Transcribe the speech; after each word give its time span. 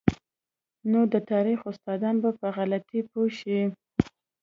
نو 0.91 0.99
د 1.13 1.15
تاریخ 1.31 1.59
استادان 1.71 2.15
به 2.23 2.29
په 2.39 2.47
غلطۍ 2.57 2.99
پوه 3.09 3.27
شي. 3.39 3.59